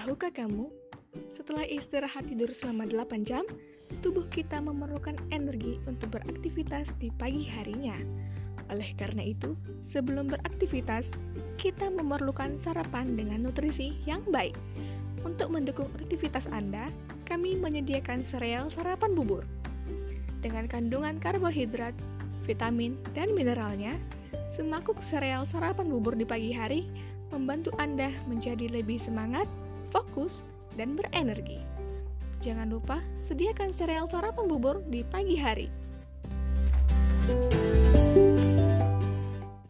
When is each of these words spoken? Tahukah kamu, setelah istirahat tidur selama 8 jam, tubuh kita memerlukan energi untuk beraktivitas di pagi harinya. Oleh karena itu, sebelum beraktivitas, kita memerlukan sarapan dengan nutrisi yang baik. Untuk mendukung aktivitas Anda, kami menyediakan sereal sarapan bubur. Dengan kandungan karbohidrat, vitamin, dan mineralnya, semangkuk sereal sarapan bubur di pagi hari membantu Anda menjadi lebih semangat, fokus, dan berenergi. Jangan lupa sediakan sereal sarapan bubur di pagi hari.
Tahukah 0.00 0.32
kamu, 0.32 0.72
setelah 1.28 1.68
istirahat 1.68 2.24
tidur 2.24 2.48
selama 2.56 2.88
8 2.88 3.20
jam, 3.20 3.44
tubuh 4.00 4.24
kita 4.32 4.56
memerlukan 4.56 5.12
energi 5.28 5.76
untuk 5.84 6.16
beraktivitas 6.16 6.96
di 6.96 7.12
pagi 7.12 7.44
harinya. 7.44 8.00
Oleh 8.72 8.96
karena 8.96 9.20
itu, 9.28 9.60
sebelum 9.76 10.32
beraktivitas, 10.32 11.20
kita 11.60 11.92
memerlukan 11.92 12.56
sarapan 12.56 13.12
dengan 13.12 13.44
nutrisi 13.44 14.00
yang 14.08 14.24
baik. 14.32 14.56
Untuk 15.20 15.52
mendukung 15.52 15.92
aktivitas 16.00 16.48
Anda, 16.48 16.88
kami 17.28 17.60
menyediakan 17.60 18.24
sereal 18.24 18.72
sarapan 18.72 19.12
bubur. 19.12 19.44
Dengan 20.40 20.64
kandungan 20.64 21.20
karbohidrat, 21.20 21.92
vitamin, 22.48 22.96
dan 23.12 23.36
mineralnya, 23.36 24.00
semangkuk 24.48 24.96
sereal 25.04 25.44
sarapan 25.44 25.92
bubur 25.92 26.16
di 26.16 26.24
pagi 26.24 26.56
hari 26.56 26.88
membantu 27.28 27.68
Anda 27.76 28.08
menjadi 28.24 28.64
lebih 28.72 28.96
semangat, 28.96 29.44
fokus, 29.90 30.46
dan 30.78 30.94
berenergi. 30.94 31.60
Jangan 32.40 32.72
lupa 32.72 33.04
sediakan 33.20 33.74
sereal 33.74 34.08
sarapan 34.08 34.48
bubur 34.48 34.80
di 34.88 35.04
pagi 35.04 35.36
hari. 35.36 35.68